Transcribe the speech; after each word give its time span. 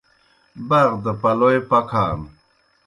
باغ 0.67 0.91
دہ 1.03 1.11
پلوئے 1.21 1.59
پکھان۔ 1.69 2.19